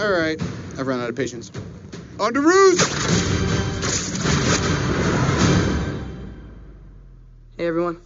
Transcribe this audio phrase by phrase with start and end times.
[0.00, 0.40] All right,
[0.78, 1.52] I've run out of patience.
[2.18, 2.88] On to roost!
[7.58, 7.98] Hey everyone.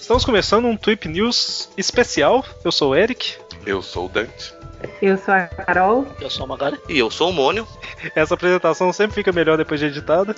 [0.00, 2.44] Estamos começando um Tweep News especial.
[2.64, 3.34] Eu sou o Eric.
[3.66, 4.54] Eu sou o Dante.
[5.02, 6.06] Eu sou a Carol.
[6.20, 6.78] Eu sou o Magari.
[6.88, 7.66] E eu sou o Mônio.
[8.14, 10.36] Essa apresentação sempre fica melhor depois de editada.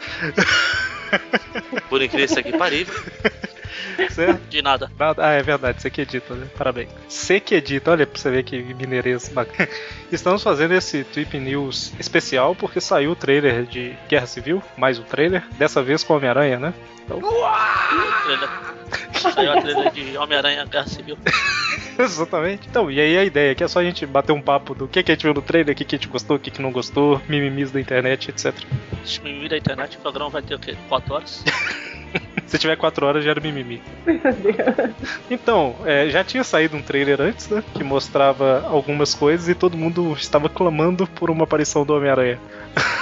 [1.91, 2.95] Por incrível que parível.
[4.11, 4.41] Certo?
[4.49, 4.91] De nada.
[4.99, 5.27] Nada.
[5.27, 6.47] Ah, é verdade, você que edita, né?
[6.57, 6.89] Parabéns.
[7.09, 9.69] Você que edita, olha pra você ver que mineirês bacana.
[10.11, 15.05] Estamos fazendo esse Tweep News especial porque saiu o trailer de Guerra Civil, mais um
[15.05, 16.75] trailer, dessa vez com Homem-Aranha, né?
[17.05, 17.21] Então...
[17.21, 18.49] Trailer.
[19.15, 21.19] Saiu a trailer de Homem-Aranha Guerra Civil.
[22.05, 22.69] Exatamente.
[22.69, 25.03] Então, e aí a ideia aqui é só a gente bater um papo do que,
[25.03, 26.63] que a gente viu no trailer, o que, que a gente gostou, o que, que
[26.63, 28.55] não gostou, mimimis da internet, etc.
[29.23, 30.77] Mimimi da internet, o programa vai ter o quê?
[30.89, 31.45] 4 horas?
[32.47, 33.81] Se tiver 4 horas já era mimimi.
[35.31, 37.63] Então, é, já tinha saído um trailer antes, né?
[37.75, 42.41] Que mostrava algumas coisas e todo mundo estava clamando por uma aparição do Homem-Aranha.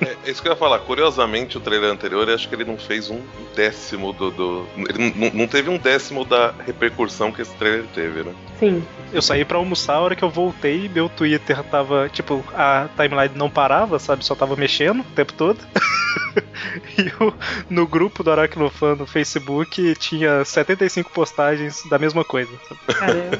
[0.00, 0.78] É, é isso que eu ia falar.
[0.80, 3.20] Curiosamente, o trailer anterior, eu acho que ele não fez um
[3.54, 4.30] décimo do.
[4.30, 8.34] do ele não, não teve um décimo da repercussão que esse trailer teve, né?
[8.58, 8.84] Sim.
[9.12, 13.34] Eu saí pra almoçar, a hora que eu voltei, meu Twitter tava, tipo, a timeline
[13.34, 14.24] não parava, sabe?
[14.24, 15.58] Só tava mexendo o tempo todo.
[16.98, 17.34] e eu,
[17.70, 22.50] no grupo do Aracnofan no Facebook tinha 75 postagens da mesma coisa.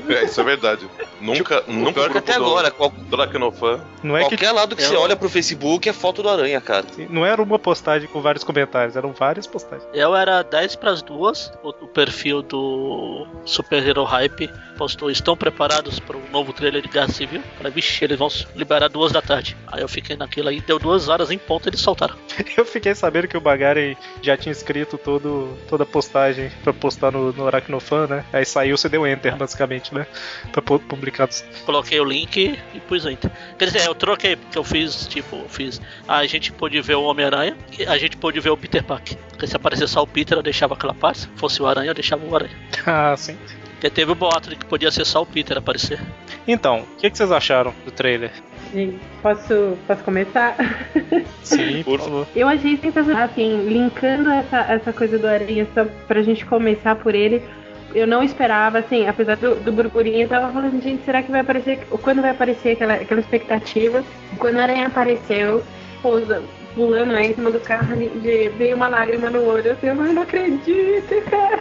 [0.08, 0.88] É, isso é verdade.
[1.20, 3.80] Nunca, O nunca pior que até do, agora, qual- do Aracnofan.
[4.02, 6.60] Não é que qualquer lado que Eu- você olha pro Facebook é foto do Aranha,
[6.60, 6.86] cara.
[7.10, 9.88] não era uma postagem com vários comentários, eram várias postagens.
[9.92, 11.52] Eu era 10 pras duas.
[11.62, 16.88] O, o perfil do Super Hero Hype postou: Estão preparados para o novo trailer de
[16.88, 17.42] Guerra Civil?
[17.56, 19.56] Falei, vixe, eles vão liberar duas da tarde.
[19.66, 22.16] Aí eu fiquei naquilo aí, deu duas horas em ponto eles soltaram.
[22.56, 27.10] Eu fiquei sabendo que o Bagari já tinha escrito todo, toda a postagem pra postar
[27.10, 28.24] no, no Aracnofan, né?
[28.32, 30.06] Aí saiu, você deu enter, basicamente, né?
[30.52, 31.28] Pra pu- publicar.
[31.66, 33.30] Coloquei o link e pus enter.
[33.58, 35.80] Quer dizer, eu troquei, porque eu fiz, tipo, eu fiz.
[36.06, 39.16] A gente pôde ver o Homem-Aranha e a gente pôde ver o Peter Parker.
[39.30, 41.20] Porque se aparecesse só o Peter, eu deixava aquela parte.
[41.20, 42.56] Se fosse o Aranha, eu deixava o Aranha.
[42.86, 43.36] Ah, sim.
[43.78, 46.00] Porque teve o boato de que podia ser só o Peter aparecer.
[46.48, 48.32] Então, o que, que vocês acharam do trailer?
[48.74, 50.56] Gente, posso, posso começar?
[51.44, 52.26] Sim, Por por favor.
[52.34, 57.14] Eu achei sensacional, assim, linkando essa, essa coisa do Aranha só pra gente começar por
[57.14, 57.40] ele.
[57.94, 61.40] Eu não esperava, assim, apesar do, do burburinho, eu tava falando, gente, será que vai
[61.40, 61.86] aparecer?
[62.02, 64.04] Quando vai aparecer aquela, aquela expectativa?
[64.38, 65.62] Quando o Aranha apareceu,
[66.02, 66.42] pousa,
[66.74, 70.12] pulando aí em cima do carro, de- veio uma lágrima no olho, assim, eu não,
[70.12, 71.60] não acredito, cara.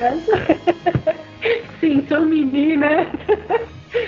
[1.80, 3.06] Sim, sou menina.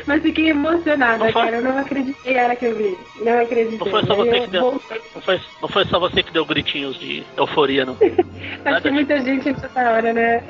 [0.06, 1.56] Mas fiquei emocionada, Não foi- cara.
[1.56, 2.97] Eu não acreditei na hora que eu vi.
[3.21, 3.78] Não acreditei.
[3.78, 4.61] Não foi só você eu que deu.
[4.62, 5.00] voltei.
[5.15, 7.97] Não foi, não foi só você que deu gritinhos de euforia, não.
[8.65, 10.43] Acho que muita gente nessa hora, né?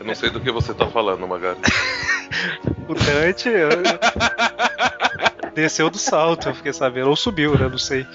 [0.00, 1.58] Eu não sei do que você tá falando, Magari.
[2.88, 3.68] O Dante eu-
[5.54, 7.08] desceu do salto, eu fiquei sabendo.
[7.08, 7.68] Ou subiu, né?
[7.68, 8.06] Não sei.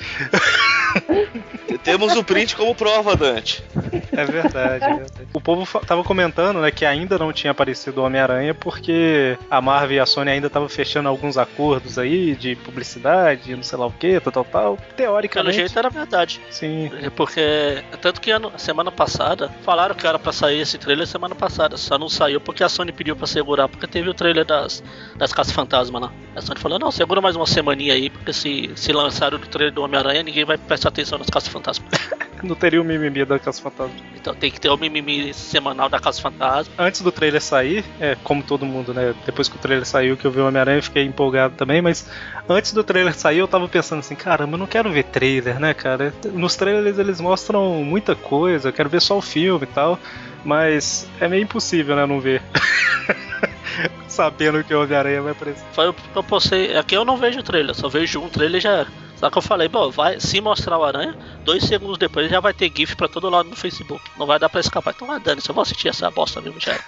[1.84, 3.63] Temos o print como prova, Dante.
[4.11, 5.28] É verdade, é verdade.
[5.33, 9.97] O povo tava comentando, né, que ainda não tinha aparecido o Homem-Aranha porque a Marvel
[9.97, 13.91] e a Sony ainda estavam fechando alguns acordos aí de publicidade, não sei lá o
[13.91, 14.78] que, tal, tal, tal.
[14.95, 16.41] Pelo Teoricamente, jeito era verdade.
[16.50, 16.89] sim.
[17.16, 21.77] Porque, tanto que ano, semana passada, falaram que era pra sair esse trailer semana passada,
[21.77, 24.83] só não saiu porque a Sony pediu pra segurar, porque teve o trailer das,
[25.16, 26.12] das Caças Fantasma lá.
[26.35, 29.73] A Sony falou: não, segura mais uma semaninha aí, porque se, se lançaram o trailer
[29.73, 31.85] do Homem-Aranha, ninguém vai prestar atenção nas Caças Fantasma.
[32.44, 33.96] Não teria o mimimi da Caça Fantasma.
[34.16, 36.73] então tem que ter o mimimi semanal da Caça Fantasma.
[36.78, 39.13] Antes do trailer sair, é como todo mundo, né?
[39.25, 42.09] Depois que o trailer saiu, que eu vi o Homem-Aranha, eu fiquei empolgado também, mas
[42.47, 45.74] antes do trailer sair, eu tava pensando assim, caramba, eu não quero ver trailer, né,
[45.74, 46.13] cara?
[46.34, 50.00] Nos trailers eles mostram muita coisa, eu quero ver só o filme e tal,
[50.44, 52.41] mas é meio impossível, né, não ver.
[54.07, 55.66] Sabendo que o Homem-Aranha vai aparecer.
[55.74, 56.78] Foi o que eu postei.
[56.78, 59.05] Aqui eu não vejo o trailer, só vejo um trailer e já era.
[59.25, 62.53] Só que eu falei, bom, vai se mostrar o Aranha, dois segundos depois já vai
[62.53, 64.00] ter GIF pra todo lado no Facebook.
[64.19, 64.94] Não vai dar pra escapar.
[64.96, 66.80] Então vai dane, se eu vou assistir essa bosta mesmo já.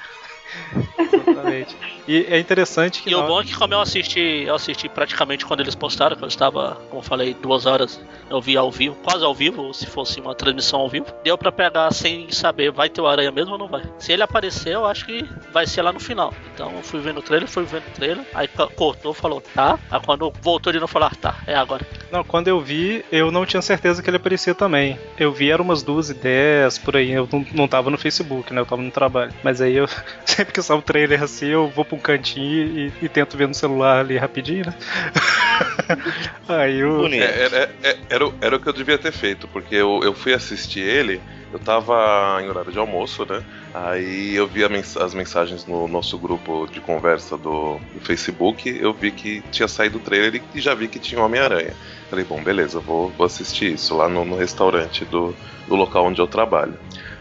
[1.38, 1.76] Exatamente.
[2.08, 3.10] E é interessante que.
[3.10, 6.24] E o bom é que como eu assisti, eu assisti praticamente quando eles postaram, que
[6.24, 8.00] eu estava, como eu falei, duas horas,
[8.30, 11.38] eu vi ao vivo, quase ao vivo, ou se fosse uma transmissão ao vivo, deu
[11.38, 13.84] pra pegar sem saber, vai ter o Aranha mesmo ou não vai.
[14.00, 16.34] Se ele aparecer, eu acho que vai ser lá no final.
[16.54, 19.78] Então eu fui vendo o trailer, fui vendo o trailer, aí co- cortou, falou, tá.
[19.92, 21.86] Aí quando voltou de novo, falou, ah, tá, é agora.
[22.12, 24.98] Não, quando eu vi, eu não tinha certeza que ele aparecia também.
[25.20, 27.12] Eu vi, era umas duas e dez por aí.
[27.12, 28.62] Eu não, não tava no Facebook, né?
[28.62, 29.34] Eu tava no trabalho.
[29.44, 29.88] Mas aí eu,
[30.26, 33.48] sempre que sai o trailer assim, eu vou pra um cantinho e, e tento ver
[33.48, 34.74] no celular ali rapidinho, né?
[36.48, 36.98] aí eu.
[36.98, 37.24] Bonito.
[37.24, 40.14] É, era, é- era, o- era o que eu devia ter feito, porque eu, eu
[40.14, 41.22] fui assistir ele,
[41.52, 43.42] eu tava em horário de almoço, né?
[43.74, 48.94] Aí eu vi mens- as mensagens no nosso grupo de conversa do, do Facebook, eu
[48.94, 51.74] vi que tinha saído o trailer e já vi que tinha Homem-Aranha.
[52.10, 55.36] Falei, bom, beleza, vou, vou assistir isso lá no, no restaurante do,
[55.68, 56.74] do local onde eu trabalho.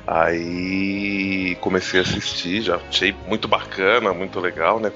[0.06, 4.92] Aí comecei a assistir, já achei muito bacana, muito legal, né?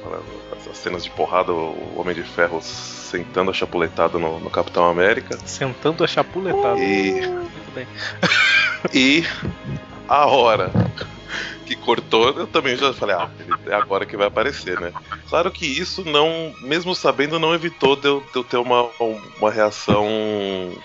[0.56, 4.88] As, as cenas de porrada, o Homem de Ferro sentando a chapuletada no, no Capitão
[4.88, 5.36] América.
[5.44, 6.78] Sentando a chapuletada.
[6.78, 7.86] E Muito bem.
[8.94, 9.24] E
[10.08, 10.70] a hora
[11.66, 13.30] que cortou, eu também já falei, ah,
[13.66, 14.92] é agora que vai aparecer, né?
[15.28, 18.88] Claro que isso não, mesmo sabendo, não evitou de eu, de eu ter uma,
[19.38, 20.06] uma reação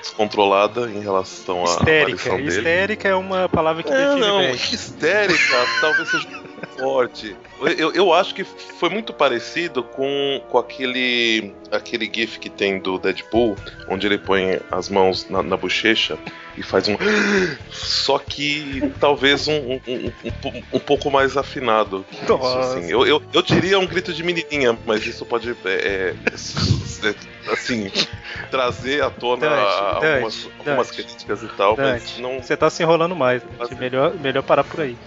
[0.01, 2.29] descontrolada em relação à Histérica.
[2.31, 2.47] dele.
[2.47, 4.55] Histérica é uma palavra que Não, define não, bem.
[4.55, 6.27] histérica talvez seja
[6.77, 7.35] forte.
[7.77, 12.97] Eu, eu acho que foi muito parecido com, com aquele, aquele gif que tem do
[12.99, 13.55] Deadpool,
[13.87, 16.17] onde ele põe as mãos na, na bochecha
[16.57, 16.95] e faz um.
[17.71, 20.11] Só que talvez um, um, um,
[20.49, 22.05] um- um pouco mais afinado.
[22.09, 22.91] que isso, assim.
[22.91, 25.49] Eu, eu, eu diria um grito de menininha, mas isso pode.
[25.49, 26.15] é, é,
[27.51, 27.91] assim,
[28.49, 31.03] trazer à tona Dante, algumas, Dante, algumas Dante.
[31.03, 32.41] críticas e tal, mas não.
[32.41, 33.41] você tá se enrolando mais.
[33.57, 34.97] Mas- Melhor, melhor parar por aí.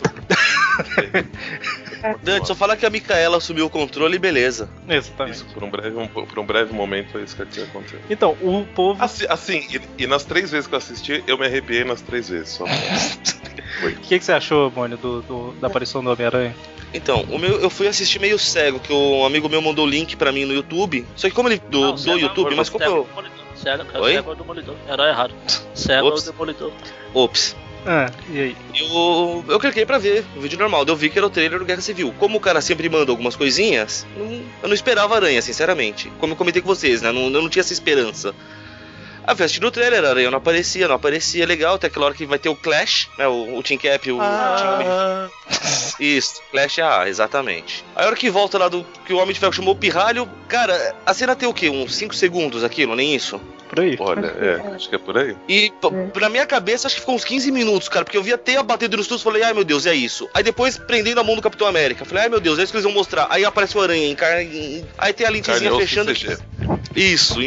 [2.22, 4.68] Dante, só fala que a Micaela assumiu o controle e beleza.
[4.88, 5.34] Exatamente.
[5.36, 8.00] Isso, por um breve, um- por um breve momento foi isso que tinha acontecido.
[8.08, 9.02] Então, o povo.
[9.02, 12.28] Assim, assim, e, e nas três vezes que eu assisti, eu me arrepiei nas três
[12.28, 12.50] vezes.
[12.50, 12.64] Só.
[13.82, 16.54] O que, que você achou, Mônio, do, do- da aparição do Homem-Aranha?
[16.92, 20.16] Então, o meu, eu fui assistir meio cego, que um amigo meu mandou o link
[20.16, 21.06] pra mim no YouTube.
[21.14, 21.60] Só que como ele.
[21.70, 23.06] Do, Não, do é YouTube, mas como é eu.
[23.54, 24.12] Cego, é Oi?
[24.14, 24.74] cego é o demolidor.
[24.88, 25.34] Era errado.
[25.74, 26.24] Cego é o Ops.
[26.24, 26.72] demolidor.
[27.14, 27.56] Ops.
[27.90, 28.56] Ah, e aí?
[28.78, 31.64] Eu, eu cliquei pra ver o vídeo normal, eu vi que era o trailer do
[31.64, 32.14] Guerra Civil.
[32.18, 34.06] Como o cara sempre manda algumas coisinhas,
[34.62, 36.12] eu não esperava aranha, sinceramente.
[36.18, 37.08] Como eu comentei com vocês, né?
[37.08, 38.34] Eu não tinha essa esperança.
[39.28, 42.14] Eu fui assistir o trailer, a aranha não aparecia, não aparecia, legal, até aquela hora
[42.14, 43.26] que vai ter o Clash, né?
[43.28, 45.28] O, o Team Cap, o Ah.
[46.00, 47.84] Isso, Clash A, exatamente.
[47.94, 50.28] Aí a hora que volta lá do que o Homem de Ferro chamou o pirralho,
[50.48, 51.68] cara, a cena tem o quê?
[51.68, 53.40] Uns 5 segundos aquilo, nem isso?
[53.68, 53.96] Por aí.
[54.00, 55.36] Olha, é, acho que é por aí.
[55.46, 58.32] E p- pra minha cabeça, acho que ficou uns 15 minutos, cara, porque eu vi
[58.32, 60.26] até a batida nos tubos e falei, ai meu Deus, é isso.
[60.32, 62.04] Aí depois prendendo a mão do Capitão América.
[62.06, 63.26] Falei, ai meu Deus, é isso que eles vão mostrar.
[63.28, 64.06] Aí aparece o aranha,
[64.42, 66.14] em- aí tem a lentezinha Carne, e fechando.
[66.14, 66.38] CG.
[66.94, 67.38] Isso,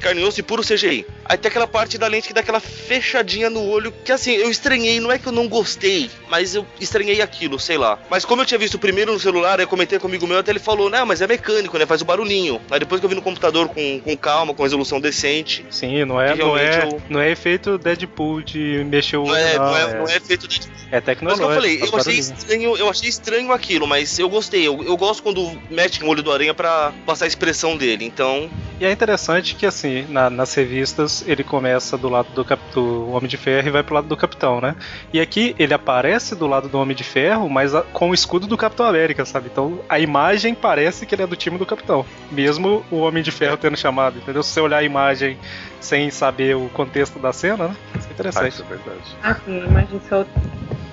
[0.00, 1.06] carne e puro CGI.
[1.24, 4.50] Aí tem aquela parte da lente que dá aquela fechadinha no olho, que assim, eu
[4.50, 7.98] estranhei, não é que eu não gostei, mas eu estranhei aquilo, sei lá.
[8.10, 10.58] Mas como eu tinha visto primeiro no celular, eu comentei com amigo meu, até ele
[10.58, 12.60] falou, não, mas é mecânico, né, faz o barulhinho.
[12.70, 16.20] Aí depois que eu vi no computador com, com calma, com resolução decente, Sim, não
[16.20, 19.76] é, não, é, eu- não é efeito Deadpool de mexer o olho, não é, não,
[19.76, 20.60] é, é, não é feito de
[20.90, 21.46] é Mas tecnológico.
[21.46, 24.66] que eu falei, eu achei estranho, eu achei estranho aquilo, mas eu gostei.
[24.66, 28.04] Eu, eu gosto quando mete no olho do aranha pra passar a expressão dele.
[28.04, 28.45] Então,
[28.78, 33.10] E é interessante que, assim, na- nas revistas ele começa do lado do, cap- do
[33.10, 34.76] Homem de Ferro e vai pro lado do Capitão, né?
[35.12, 38.46] E aqui ele aparece do lado do Homem de Ferro, mas a- com o escudo
[38.46, 39.48] do Capitão América, sabe?
[39.50, 42.04] Então a imagem parece que ele é do time do Capitão.
[42.30, 44.42] Mesmo o Homem de Ferro tendo chamado, entendeu?
[44.42, 45.38] Se você olhar a imagem
[45.80, 47.76] sem saber o contexto da cena, né?
[47.98, 48.48] Isso é Ah, interessante.
[48.52, 49.16] isso é verdade.
[49.22, 50.30] Ah, sim, imagem solta.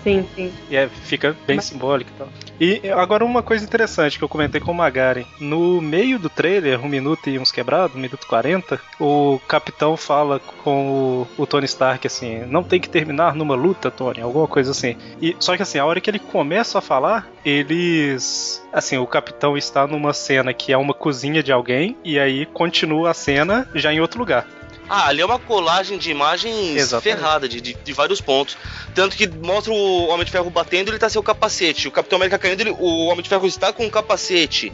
[0.03, 0.53] Sim, sim.
[0.69, 2.29] E é, fica bem simbólico e tal.
[2.59, 5.25] E agora uma coisa interessante que eu comentei com o Magaren.
[5.39, 9.97] No meio do trailer, um minuto e uns quebrados, um minuto e 40, o capitão
[9.97, 14.47] fala com o, o Tony Stark assim, não tem que terminar numa luta, Tony, alguma
[14.47, 14.95] coisa assim.
[15.21, 19.57] E só que assim, a hora que ele começa a falar, eles assim, o capitão
[19.57, 23.93] está numa cena que é uma cozinha de alguém e aí continua a cena já
[23.93, 24.47] em outro lugar.
[24.89, 27.03] Ah, ali é uma colagem de imagens Exatamente.
[27.03, 28.57] ferrada, de, de, de vários pontos.
[28.93, 31.87] Tanto que mostra o Homem de Ferro batendo, ele tá sem o capacete.
[31.87, 34.71] O Capitão América caindo, ele, o Homem de Ferro está com o capacete.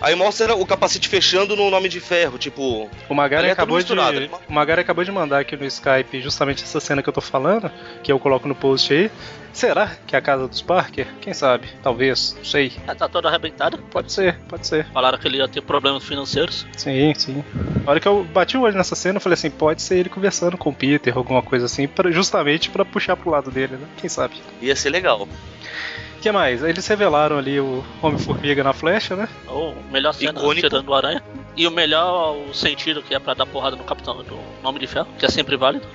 [0.00, 2.88] Aí mostra o capacete fechando no Homem de Ferro, tipo.
[3.08, 4.28] O Magari é acabou de né?
[4.48, 7.70] o Magari acabou de mandar aqui no Skype justamente essa cena que eu tô falando,
[8.02, 9.10] que eu coloco no post aí.
[9.52, 11.08] Será que é a casa dos Parker?
[11.20, 11.68] Quem sabe?
[11.82, 12.72] Talvez, não sei.
[12.86, 13.76] Ah, tá toda arrebentada.
[13.90, 14.86] Pode ser, pode ser.
[14.92, 16.64] Falaram que ele ia ter problemas financeiros.
[16.76, 17.44] Sim, sim.
[17.84, 20.08] A hora que eu bati o olho nessa cena, eu falei assim, pode ser ele
[20.08, 23.86] conversando com o Peter, alguma coisa assim, pra, justamente pra puxar pro lado dele, né?
[23.96, 24.36] Quem sabe?
[24.62, 25.26] Ia ser legal.
[26.16, 26.62] O que mais?
[26.64, 29.28] Eles revelaram ali o Homem-Formiga na flecha, né?
[29.46, 30.68] Ou melhor cena Icônico.
[30.68, 31.22] tirando o aranha.
[31.56, 34.86] E o melhor o sentido que é pra dar porrada no capitão do nome de
[34.86, 35.86] ferro, que é sempre válido.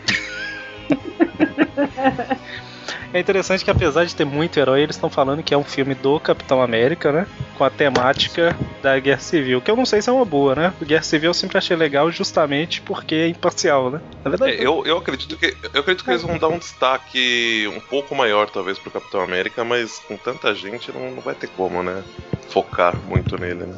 [3.13, 5.93] É interessante que apesar de ter muito herói, eles estão falando que é um filme
[5.93, 7.27] do Capitão América, né?
[7.57, 10.73] Com a temática da Guerra Civil, que eu não sei se é uma boa, né?
[10.81, 14.01] O Guerra Civil eu sempre achei legal justamente porque é imparcial, né?
[14.25, 17.69] Na verdade, É, eu, eu acredito que eu acredito que eles vão dar um destaque
[17.75, 21.47] um pouco maior talvez pro Capitão América, mas com tanta gente não, não vai ter
[21.49, 22.03] como, né?
[22.49, 23.75] Focar muito nele, né?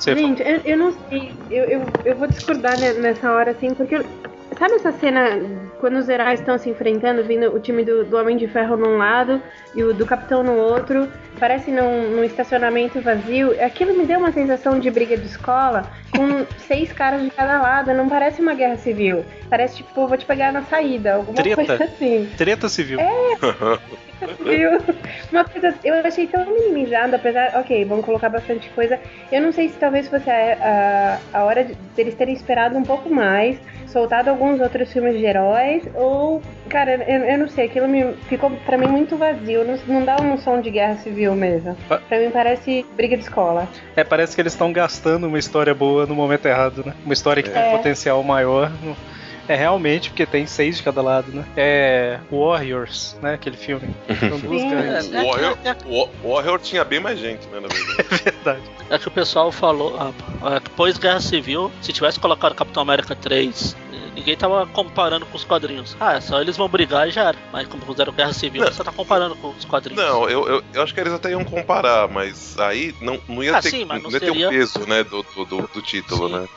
[0.00, 1.34] Gente, eu, eu não sei.
[1.50, 4.00] Eu, eu, eu vou discordar ne- nessa hora, assim, porque
[4.58, 5.40] sabe essa cena
[5.78, 8.96] quando os heróis estão se enfrentando, vindo o time do, do Homem de Ferro num
[8.96, 9.40] lado
[9.74, 13.52] e o do Capitão no outro, parece num, num estacionamento vazio.
[13.64, 17.94] Aquilo me deu uma sensação de briga de escola com seis caras de cada lado.
[17.94, 19.24] Não parece uma guerra civil.
[19.48, 21.56] Parece tipo, vou te pegar na saída, alguma Treta.
[21.56, 22.28] coisa assim.
[22.36, 22.98] Treta civil.
[24.44, 24.80] Viu?
[25.30, 28.98] Uma coisa, eu achei tão minimizado, apesar, ok, vão colocar bastante coisa.
[29.30, 32.82] Eu não sei se talvez fosse a, a, a hora de, deles terem esperado um
[32.82, 37.86] pouco mais, soltado alguns outros filmes de heróis, ou, cara, eu, eu não sei, aquilo
[37.88, 41.76] me ficou pra mim muito vazio, não, não dá um som de guerra civil mesmo.
[41.88, 43.68] Pa- Pra mim parece briga de escola.
[43.96, 46.94] É, parece que eles estão gastando uma história boa no momento errado, né?
[47.04, 47.70] Uma história que tem É.
[47.76, 48.70] potencial maior.
[48.82, 48.96] no-
[49.48, 51.44] É realmente, porque tem seis de cada lado, né?
[51.56, 53.34] É Warriors, né?
[53.34, 53.88] Aquele filme.
[54.20, 54.70] São duas Sim.
[54.70, 55.06] gangues.
[55.08, 55.58] O Warrior,
[56.22, 57.98] o Warrior tinha bem mais gente, né, na verdade.
[58.28, 58.62] É verdade.
[58.90, 63.14] É que o pessoal falou, ah, é, depois Guerra Civil, se tivesse colocado Capitão América
[63.14, 63.87] 3, eh,
[64.18, 65.96] ninguém tava comparando com os quadrinhos.
[66.00, 67.38] Ah, é só eles vão brigar e já era.
[67.52, 68.72] Mas como fizeram Guerra Civil, Não.
[68.72, 70.02] você tá comparando com os quadrinhos.
[70.02, 73.56] Não, eu, eu, eu acho que eles até iam comparar, mas aí não, não ia
[73.56, 75.82] Ah, ter, sim, mas não ia ter seria- o peso, né, do, do, do, do
[75.82, 76.34] título, Sim.
[76.34, 76.48] né?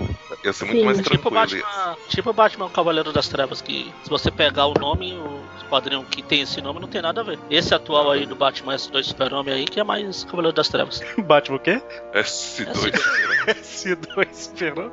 [0.44, 0.86] Ia ser muito Sim.
[0.86, 1.64] mais Tipo o tranquilo.
[1.64, 6.04] Batman, tipo o Batman Cavaleiro das Trevas, que se você pegar o nome, o quadrinho
[6.04, 7.38] que tem esse nome não tem nada a ver.
[7.50, 11.02] Esse atual aí do Batman S2 Super-Homem aí, que é mais Cavaleiro das Trevas.
[11.20, 11.82] Batman o quê?
[12.14, 12.92] S2.
[13.48, 14.92] S2 esperou.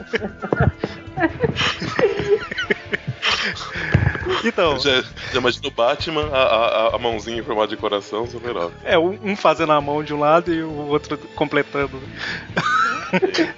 [4.44, 5.02] então, Já,
[5.32, 8.78] já imagina o Batman, a, a, a mãozinha em formato de coração, super óbvio.
[8.84, 12.00] é um fazendo a mão de um lado e o outro completando.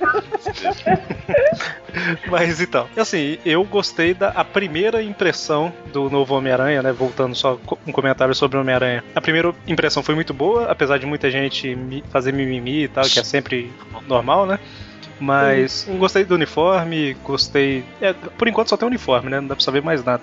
[2.30, 6.90] Mas então, assim, eu gostei da a primeira impressão do novo Homem-Aranha, né?
[6.92, 9.04] Voltando só um comentário sobre o Homem-Aranha.
[9.14, 11.76] A primeira impressão foi muito boa, apesar de muita gente
[12.10, 13.70] fazer mimimi e tal, que é sempre
[14.08, 14.58] normal, né?
[15.20, 15.98] Mas Sim, sim.
[15.98, 17.84] gostei do uniforme, gostei.
[18.00, 19.40] é, por enquanto só tem uniforme, né?
[19.40, 20.22] Não dá pra saber mais nada.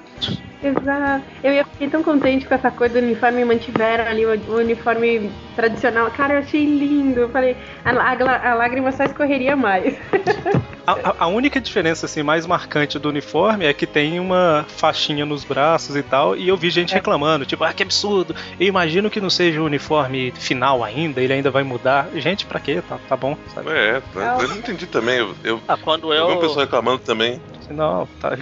[0.61, 1.23] Exato.
[1.43, 6.11] Eu ia fiquei tão contente com essa coisa do uniforme, mantiveram ali o, uniforme tradicional.
[6.11, 7.21] Cara, eu achei lindo.
[7.21, 9.95] Eu falei, a, a, a lágrima só escorreria mais.
[10.87, 15.43] A, a- única diferença assim mais marcante do uniforme é que tem uma faixinha nos
[15.43, 16.95] braços e tal, e eu vi gente É.
[16.95, 18.35] reclamando, tipo, ah, que absurdo.
[18.59, 22.07] Eu imagino que não seja o uniforme final ainda, ele ainda vai mudar.
[22.15, 22.81] Gente, pra quê?
[22.89, 23.69] Tá, tá bom, sabe?
[23.69, 24.01] É,
[24.41, 25.19] eu não entendi também.
[25.19, 26.41] Eu, eu, Ah, quando eu vi um eu.
[26.41, 27.39] pessoal reclamando também.
[27.69, 28.37] Não, tá,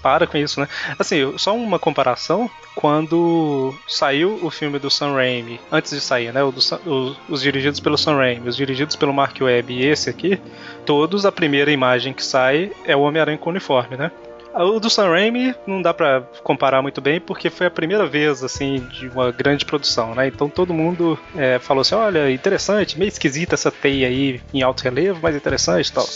[0.00, 0.68] para com isso, né?
[0.98, 6.40] Assim, só uma comparação, quando saiu o filme do Sam Raimi, antes de sair, né?
[6.42, 10.40] do os, os dirigidos pelo Sam Raimi, os dirigidos pelo Mark Webb e esse aqui,
[10.86, 14.10] todos a primeira imagem que sai é o Homem-Aranha com uniforme, né?
[14.52, 18.42] O do Sam Raimi não dá pra comparar muito bem porque foi a primeira vez
[18.42, 20.26] assim de uma grande produção, né?
[20.26, 24.82] Então todo mundo é, falou assim, olha, interessante, meio esquisita essa teia aí em alto
[24.82, 26.06] relevo, mas interessante e tal.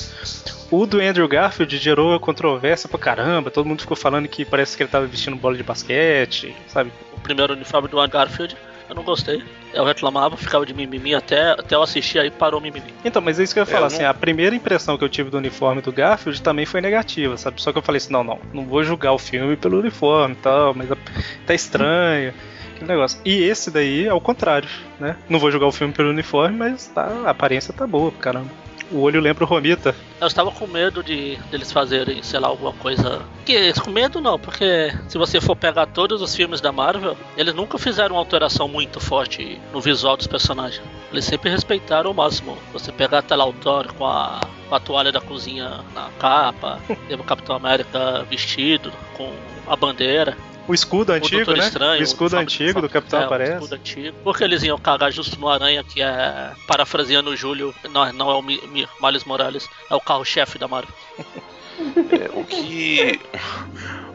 [0.70, 4.82] O do Andrew Garfield gerou controvérsia pra caramba, todo mundo ficou falando que parece que
[4.82, 6.90] ele tava vestindo bola de basquete, sabe?
[7.16, 8.56] O primeiro uniforme do Andrew Garfield,
[8.88, 9.42] eu não gostei.
[9.72, 12.86] Eu reclamava, ficava de mimimi até, até eu assistir, aí parou o mimimi.
[13.04, 15.02] Então, mas é isso que eu ia falar, É, não- assim, a primeira impressão que
[15.04, 17.60] eu tive do uniforme do Garfield também foi negativa, sabe?
[17.60, 20.38] Só que eu falei assim, não, não, não vou julgar o filme pelo uniforme e
[20.38, 20.88] tal, mas
[21.46, 22.32] tá estranho,
[22.74, 23.18] aquele negócio.
[23.24, 24.68] E esse daí é o contrário,
[25.00, 25.16] né?
[25.28, 28.50] Não vou julgar o filme pelo uniforme, mas tá, a aparência tá boa, caramba.
[28.90, 29.94] O olho lembra o Romita.
[30.20, 33.22] Eu estava com medo de deles fazerem, sei lá, alguma coisa.
[33.44, 37.54] Que com medo não, porque se você for pegar todos os filmes da Marvel, eles
[37.54, 40.82] nunca fizeram uma alteração muito forte no visual dos personagens.
[41.10, 42.56] Eles sempre respeitaram o máximo.
[42.72, 46.80] Você pegar até lá o Thor com a, com a toalha da cozinha na capa,
[47.08, 49.30] teve o Capitão América vestido com
[49.66, 50.36] a bandeira.
[50.66, 51.66] O escudo antigo, Doutor né?
[51.66, 53.52] Estranho, o escudo antigo do Capitão é, O aparece.
[53.54, 54.16] escudo antigo.
[54.25, 58.35] Porque eles iam cagar justo no Aranha, que é, parafraseando o Júlio, não, não é
[58.35, 60.94] o Mi- Mi- Miles Morales, é o carro-chefe da Marvel.
[62.11, 63.21] É, o que.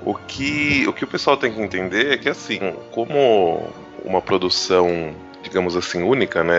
[0.06, 2.58] O que, o que o pessoal tem que entender é que, assim,
[2.92, 3.70] como
[4.04, 5.14] uma produção,
[5.44, 6.56] digamos assim, única, né?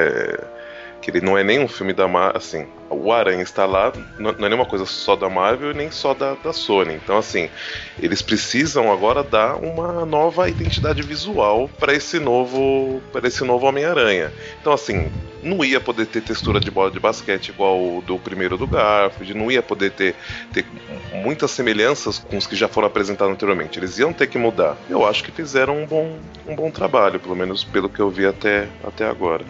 [1.01, 4.31] Que ele não é nem um filme da Marvel, assim, o Aranha está lá, não
[4.31, 6.95] é nenhuma coisa só da Marvel nem só da, da Sony.
[6.95, 7.49] Então, assim,
[7.99, 14.33] eles precisam agora dar uma nova identidade visual para esse novo para esse novo Homem-Aranha.
[14.61, 15.11] Então, assim,
[15.43, 19.51] não ia poder ter textura de bola de basquete igual do primeiro do Garfield, não
[19.51, 20.15] ia poder ter,
[20.53, 20.67] ter
[21.23, 23.79] muitas semelhanças com os que já foram apresentados anteriormente.
[23.79, 24.77] Eles iam ter que mudar.
[24.89, 28.27] Eu acho que fizeram um bom, um bom trabalho, pelo menos pelo que eu vi
[28.27, 29.45] até, até agora.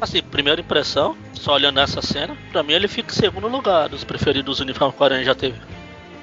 [0.00, 4.04] Assim, primeira impressão, só olhando essa cena, pra mim ele fica em segundo lugar dos
[4.04, 5.58] preferidos uniformes que o Aranha já teve.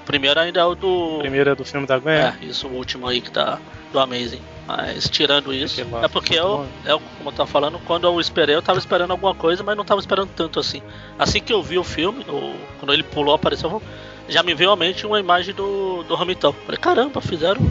[0.06, 1.18] Primeiro ainda é o do.
[1.20, 2.16] Primeiro é do filme da Gwen.
[2.16, 3.60] É, isso, o último aí que tá
[3.92, 4.42] do Amazing.
[4.68, 6.68] Mas tirando isso, é porque eu, bom.
[6.86, 9.84] é, como eu tava falando, quando eu esperei, eu tava esperando alguma coisa, mas não
[9.86, 10.82] tava esperando tanto assim.
[11.20, 13.82] Assim que eu vi o filme, o- quando ele pulou, apareceu, eu
[14.28, 16.52] já me veio à mente uma imagem do, do Romitão.
[16.66, 17.62] Falei, caramba, fizeram.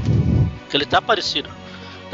[0.72, 1.48] Ele tá parecido.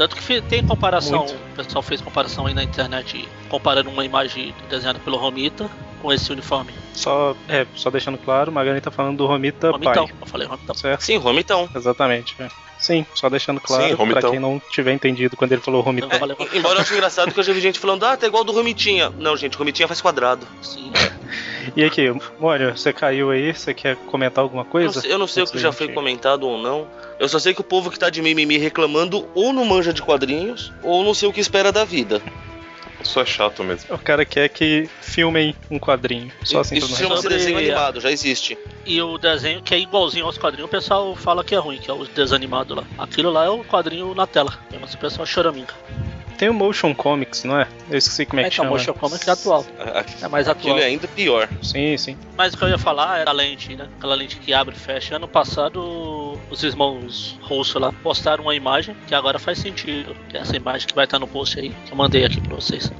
[0.01, 1.35] Tanto que tem comparação, Muito.
[1.35, 5.69] o pessoal fez comparação aí na internet, comparando uma imagem desenhada pelo Romita
[6.01, 6.73] com esse uniforme.
[6.91, 10.15] Só, é, só deixando claro, o Magani tá falando do Romita Romitão, pai.
[10.19, 10.73] eu falei Romitão.
[10.73, 11.01] Certo?
[11.01, 11.69] Sim, Romitão.
[11.75, 12.35] Exatamente.
[12.39, 12.49] é.
[12.81, 16.09] Sim, só deixando claro Sim, pra quem não tiver entendido quando ele falou Romitão.
[16.09, 16.47] Romitão.
[16.53, 19.11] Embora eu ache engraçado que eu já vi gente falando, ah, tá igual do Romitinha.
[19.19, 20.45] Não, gente, Romitinha faz quadrado.
[20.61, 20.91] Sim.
[21.77, 24.99] E aqui, Mônio, você caiu aí, você quer comentar alguma Eu não coisa?
[24.99, 26.87] sei, eu não sei o que já gente- foi comentado ou não.
[27.19, 30.01] Eu só sei que o povo que tá de mimimi reclamando ou não manja de
[30.01, 32.19] quadrinhos, ou não sei o que espera da vida.
[33.03, 33.93] Isso é chato mesmo.
[33.93, 36.31] O cara quer que filmem um quadrinho.
[36.43, 38.57] Só assim Isso chama-se desenho a- animado, já existe.
[38.85, 41.89] E o desenho que é igualzinho aos quadrinhos, o pessoal fala que é ruim, que
[41.89, 42.83] é o desanimado lá.
[42.97, 44.53] Aquilo lá é o quadrinho na tela.
[44.79, 45.73] Mas o pessoal choraminga.
[46.37, 47.67] Tem o Motion Comics, não é?
[47.87, 48.75] Eu esqueci como é É que que é o chama.
[48.75, 49.63] Motion Comics é atual.
[50.23, 50.79] É mais Aquilo atual.
[50.79, 51.47] é ainda pior.
[51.61, 52.17] Sim, sim.
[52.35, 53.87] Mas o que eu ia falar era a lente, né?
[53.99, 55.17] Aquela lente que abre e fecha.
[55.17, 55.79] Ano passado,
[56.51, 60.15] os irmãos russos lá postaram uma imagem que agora faz sentido.
[60.29, 62.55] Que é essa imagem que vai estar no post aí, que eu mandei aqui pra
[62.55, 62.91] vocês.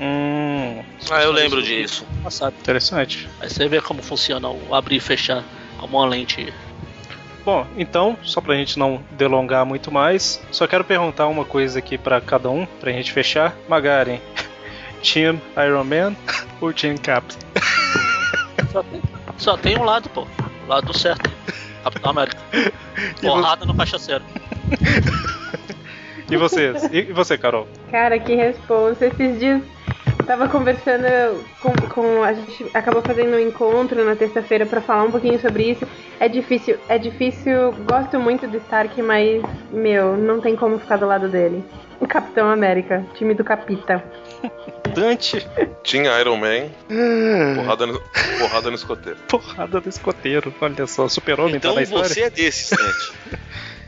[0.00, 2.06] Hum, Ah, eu lembro disso.
[2.22, 2.54] Passado.
[2.60, 3.28] interessante.
[3.40, 5.42] Aí você vê como funciona o abrir e fechar
[5.78, 6.52] como uma lente.
[7.44, 11.96] Bom, então, só pra gente não delongar muito mais, só quero perguntar uma coisa aqui
[11.96, 13.56] pra cada um, pra gente fechar.
[13.68, 14.20] Magaren,
[15.02, 16.14] Team Iron Man
[16.60, 17.24] ou Team Cap?
[18.70, 19.02] Só tem,
[19.38, 20.26] só tem um lado, pô.
[20.66, 21.30] O lado certo.
[21.90, 22.38] Capitão América.
[23.20, 24.24] Porrada no cachaceiro.
[26.30, 26.84] E vocês?
[26.92, 27.66] E você, Carol?
[27.90, 29.06] Cara, que resposta.
[29.06, 29.62] Esses dias
[30.26, 35.10] tava conversando com, com- A gente acabou fazendo um encontro na terça-feira pra falar um
[35.10, 35.86] pouquinho sobre isso.
[36.20, 37.72] É difícil, é difícil.
[37.90, 39.42] Gosto muito do Stark, mas,
[39.72, 41.64] meu, não tem como ficar do lado dele.
[41.98, 44.04] O Capitão América, time do Capita.
[45.00, 45.46] Dante,
[45.82, 46.68] Tinha Iron Man,
[47.56, 48.00] porrada no,
[48.38, 49.18] porrada no escoteiro.
[49.28, 50.54] porrada do escoteiro.
[50.60, 52.08] Olha só, super-homem Então tá na história.
[52.08, 52.70] você é desses,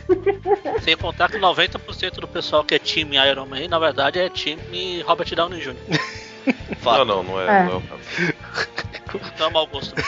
[0.09, 0.83] Net.
[0.83, 5.03] Sem contar que 90% do pessoal que é time Iron Man, na verdade é time
[5.03, 5.75] Robert Downey Jr.
[6.83, 7.45] Não, não, não é.
[7.45, 7.65] É.
[7.65, 8.01] Não é o caso.
[9.35, 9.95] Então é mau gosto.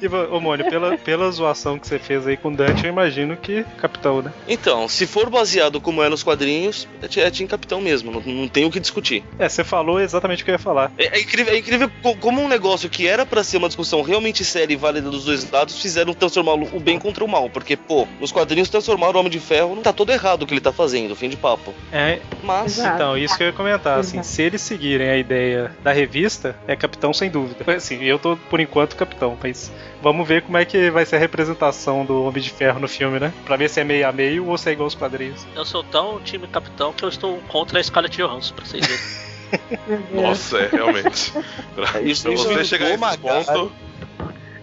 [0.00, 3.36] E, vo- ô Mônio, pela, pela zoação que você fez aí com Dante, eu imagino
[3.36, 4.32] que capitão, né?
[4.48, 8.20] Então, se for baseado como é nos quadrinhos, é Ti- é Team Capitão mesmo, não,
[8.20, 9.24] não tem o que discutir.
[9.38, 10.92] É, você falou exatamente o que eu ia falar.
[10.98, 14.02] É, é incrível, é incrível co- como um negócio que era pra ser uma discussão
[14.02, 17.48] realmente séria e válida dos dois lados, fizeram transformar o bem contra o mal.
[17.48, 20.52] Porque, pô, nos quadrinhos transformar o Homem de Ferro não tá todo errado o que
[20.54, 21.72] ele tá fazendo, fim de papo.
[21.92, 22.94] É, Mas, Exato.
[22.96, 24.26] então, isso que eu ia comentar, assim, Exato.
[24.34, 27.64] se eles seguirem a ideia da revista, é capitão sem dúvida.
[27.72, 31.18] Assim, eu tô, por enquanto, capitão, mas vamos ver como é que vai ser a
[31.18, 33.32] representação do Homem de Ferro no filme, né?
[33.44, 35.46] Pra ver se é meio a meio ou se é igual aos quadrinhos.
[35.54, 40.02] Eu sou tão time capitão que eu estou contra a Scarlett Johansson, pra vocês verem.
[40.14, 41.32] Nossa, é, realmente.
[41.74, 43.72] Pra, Isso- pra você chegar a esse ponto.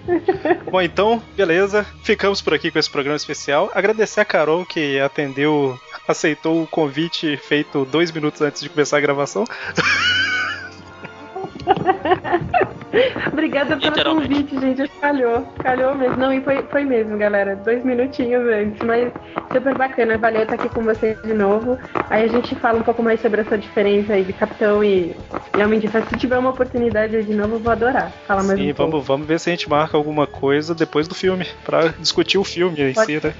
[0.71, 1.85] Bom, então, beleza.
[2.03, 3.69] Ficamos por aqui com esse programa especial.
[3.75, 9.01] Agradecer a Carol que atendeu, aceitou o convite feito dois minutos antes de começar a
[9.01, 9.45] gravação.
[13.31, 14.87] Obrigada pelo convite, gente.
[14.99, 16.17] Calhou, calhou mesmo.
[16.17, 17.55] Não, e foi, foi mesmo, galera.
[17.55, 19.11] Dois minutinhos antes, mas
[19.51, 20.17] super bacana.
[20.17, 21.77] Valeu estar aqui com vocês de novo.
[22.09, 25.15] Aí a gente fala um pouco mais sobre essa diferença aí de Capitão e,
[25.57, 26.07] e Homem de Ferro.
[26.09, 28.11] Se tiver uma oportunidade aí de novo, eu vou adorar.
[28.27, 28.91] Falar mais Sim, um pouco.
[28.91, 32.43] vamos, vamos ver se a gente marca alguma coisa depois do filme, pra discutir o
[32.43, 33.05] filme em Pode.
[33.19, 33.33] si, né?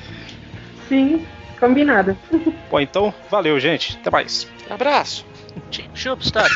[0.88, 1.25] Sim,
[1.59, 2.15] combinado.
[2.69, 3.97] Bom, então, valeu, gente.
[3.99, 4.47] Até mais.
[4.69, 5.25] abraço.
[5.71, 6.47] Team Shubstar.